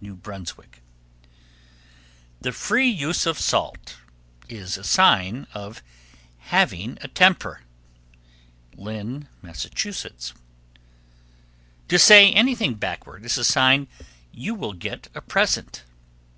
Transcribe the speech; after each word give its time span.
New 0.00 0.16
Brunswick. 0.16 0.80
1313. 2.40 2.40
The 2.40 2.52
free 2.52 2.88
use 2.88 3.26
of 3.26 3.38
salt 3.38 3.98
is 4.48 4.78
a 4.78 4.84
sign 4.84 5.46
of 5.52 5.82
having 6.38 6.96
a 7.02 7.08
temper. 7.08 7.60
Lynn, 8.74 9.28
Mass. 9.42 9.64
1314. 9.66 10.32
To 11.88 11.98
say 11.98 12.32
anything 12.32 12.76
backward 12.76 13.26
is 13.26 13.36
a 13.36 13.44
sign 13.44 13.86
you 14.32 14.54
will 14.54 14.72
get 14.72 15.08
a 15.14 15.20
present. 15.20 15.82